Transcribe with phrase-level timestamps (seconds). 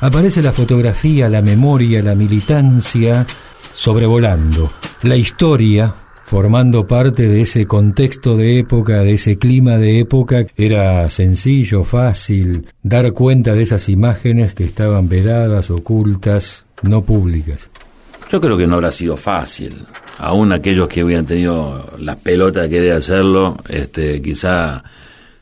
[0.00, 3.26] aparece la fotografía, la memoria, la militancia
[3.74, 4.70] sobrevolando,
[5.02, 5.94] la historia
[6.30, 12.66] formando parte de ese contexto de época, de ese clima de época, era sencillo, fácil
[12.84, 17.68] dar cuenta de esas imágenes que estaban vedadas, ocultas, no públicas.
[18.30, 19.74] Yo creo que no habrá sido fácil.
[20.18, 24.84] Aún aquellos que hubieran tenido las pelotas de querer hacerlo, este, quizá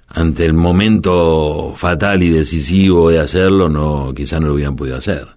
[0.08, 5.28] ante el momento fatal y decisivo de hacerlo, no, quizá no lo hubieran podido hacer.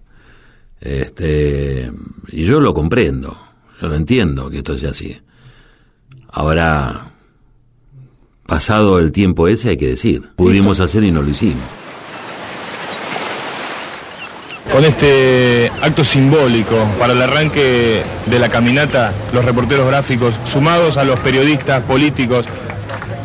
[0.79, 1.91] Este,
[2.29, 3.37] y yo lo comprendo,
[3.81, 5.19] yo lo entiendo que esto sea así.
[6.29, 7.11] Ahora,
[8.47, 11.63] pasado el tiempo ese, hay que decir, pudimos hacer y no lo hicimos.
[14.71, 21.03] Con este acto simbólico para el arranque de la caminata, los reporteros gráficos, sumados a
[21.03, 22.45] los periodistas, políticos,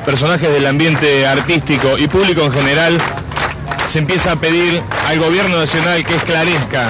[0.07, 2.97] personajes del ambiente artístico y público en general,
[3.89, 6.89] se empieza a pedir al gobierno nacional que esclarezca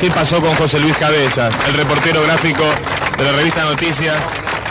[0.00, 2.64] qué pasó con José Luis Cabezas, el reportero gráfico
[3.16, 4.16] de la revista Noticias,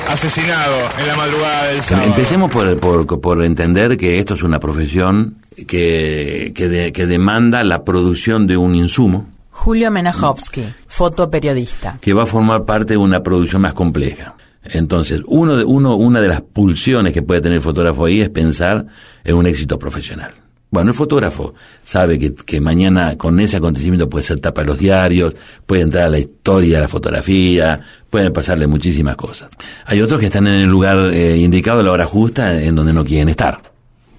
[0.10, 2.08] asesinado en la madrugada del sábado.
[2.08, 7.84] Empecemos por, por, por entender que esto es una profesión que, que, que demanda la
[7.84, 9.28] producción de un insumo.
[9.50, 11.98] Julio Menajovsky, fotoperiodista.
[12.00, 14.36] Que va a formar parte de una producción más compleja.
[14.74, 18.30] Entonces, uno de, uno, una de las pulsiones que puede tener el fotógrafo ahí es
[18.30, 18.86] pensar
[19.24, 20.32] en un éxito profesional.
[20.70, 24.78] Bueno, el fotógrafo sabe que, que, mañana con ese acontecimiento puede ser tapa de los
[24.78, 25.34] diarios,
[25.66, 27.80] puede entrar a la historia de la fotografía,
[28.10, 29.50] pueden pasarle muchísimas cosas.
[29.86, 32.92] Hay otros que están en el lugar eh, indicado a la hora justa en donde
[32.92, 33.62] no quieren estar.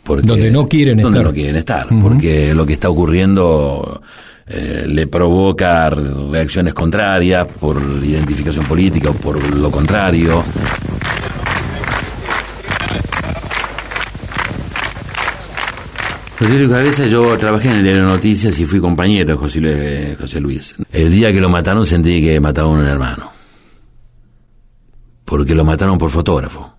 [0.03, 1.31] Porque, donde no quieren donde estar.
[1.31, 2.03] no quieren estar, uh -huh.
[2.03, 4.01] porque lo que está ocurriendo
[4.51, 10.43] eh, le provoca reacciones contrarias por identificación política o por lo contrario.
[16.39, 20.19] José Luis Cabeza, yo trabajé en el diario Noticias y fui compañero de José Luis,
[20.21, 20.75] José Luis.
[20.93, 23.33] El día que lo mataron sentí que mataban a un hermano.
[25.25, 26.75] Porque lo mataron por fotógrafo.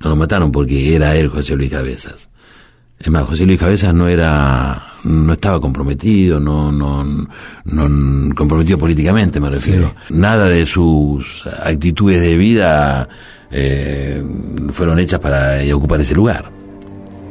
[0.00, 2.30] No lo mataron porque era él José Luis Cabezas.
[2.98, 9.40] Es más, José Luis Cabezas no era, no estaba comprometido, no, no, no comprometido políticamente
[9.40, 9.92] me refiero.
[10.08, 10.14] Sí.
[10.14, 13.08] Nada de sus actitudes de vida
[13.50, 14.22] eh,
[14.70, 16.50] fueron hechas para ocupar ese lugar.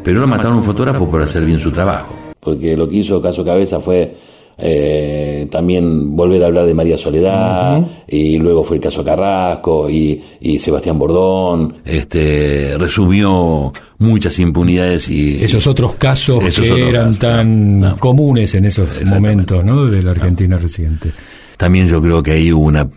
[0.04, 2.16] Pero no mataron a un fotógrafo por hacer bien su trabajo.
[2.40, 4.16] Porque lo que hizo Caso Cabeza fue
[4.58, 7.90] eh, también volver a hablar de María Soledad, uh -huh.
[8.08, 15.44] y luego fue el caso Carrasco y, y, Sebastián Bordón, este resumió muchas impunidades y
[15.44, 17.98] esos otros casos esos que otros eran casos, tan no.
[17.98, 19.86] comunes en esos momentos ¿no?
[19.86, 20.62] de la Argentina no.
[20.62, 21.12] reciente.
[21.58, 22.88] También yo creo que ahí hubo una,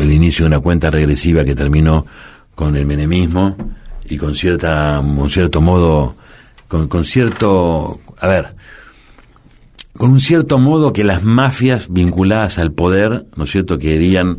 [0.00, 2.06] el inicio de una cuenta regresiva que terminó
[2.54, 3.56] con el menemismo
[4.08, 6.16] y con cierta, un cierto modo,
[6.66, 8.54] con, con cierto, a ver,
[10.00, 14.38] con un cierto modo que las mafias vinculadas al poder, ¿no es cierto?, querían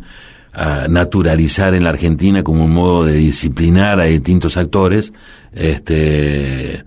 [0.56, 5.12] uh, naturalizar en la Argentina como un modo de disciplinar a distintos actores,
[5.52, 6.84] este,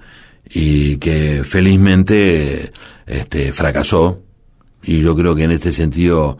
[0.50, 2.74] y que felizmente,
[3.06, 4.20] este, fracasó.
[4.84, 6.38] Y yo creo que en este sentido,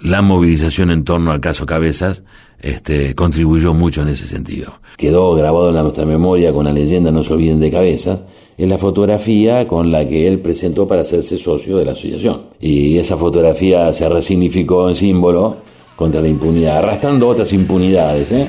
[0.00, 2.24] la movilización en torno al caso Cabezas,
[2.62, 4.72] este, contribuyó mucho en ese sentido.
[4.96, 8.20] Quedó grabado en nuestra memoria con la leyenda No se olviden de Cabezas,
[8.56, 12.42] es la fotografía con la que él presentó para hacerse socio de la asociación.
[12.60, 15.56] Y esa fotografía se resignificó en símbolo
[15.96, 18.30] contra la impunidad, arrastrando otras impunidades.
[18.30, 18.46] ¿eh?